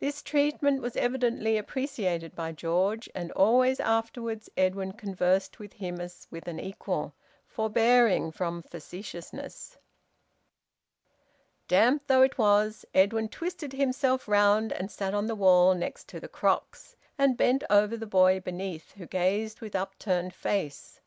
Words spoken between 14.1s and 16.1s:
round and sat on the wall next